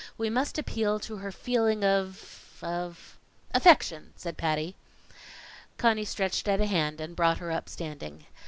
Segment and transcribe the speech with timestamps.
[0.17, 3.19] "We must appeal to her feeling of of"
[3.53, 4.75] "Affection," said Patty.
[5.77, 8.25] Conny stretched out a hand and brought her up standing.